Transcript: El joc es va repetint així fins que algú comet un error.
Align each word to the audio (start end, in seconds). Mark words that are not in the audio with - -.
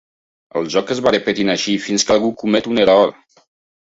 El 0.61 0.69
joc 0.75 0.93
es 0.95 1.01
va 1.07 1.13
repetint 1.15 1.53
així 1.55 1.75
fins 1.89 2.07
que 2.07 2.15
algú 2.17 2.31
comet 2.45 2.71
un 2.73 2.85
error. 2.87 3.15